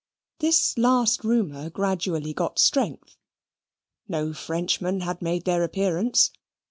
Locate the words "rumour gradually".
1.23-2.33